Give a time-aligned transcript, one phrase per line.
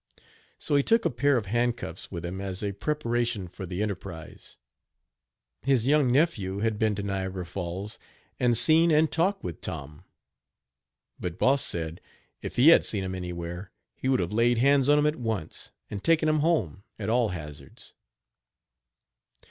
[0.57, 4.57] So he took a pair of handcuffs with him as a preparation for the enterprise.
[5.61, 7.99] His young nephew had been to Niagara Falls,
[8.39, 10.03] and seen and talked with Tom;
[11.19, 12.01] but Boss said
[12.41, 15.69] if he had seen him anywhere he would have laid hands on him, at once,
[15.87, 17.93] and taken him home, at all hazards.